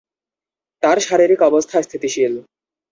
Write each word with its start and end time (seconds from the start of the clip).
তাঁর 0.83 0.97
শারীরিক 0.99 1.41
অবস্থা 1.49 1.77
স্থিতিশীল। 1.81 2.33